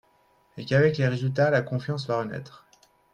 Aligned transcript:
Et 0.57 0.65
qu’avec 0.65 0.97
les 0.97 1.07
résultats, 1.07 1.51
la 1.51 1.61
confiance 1.61 2.07
va 2.07 2.17
renaître. 2.17 2.65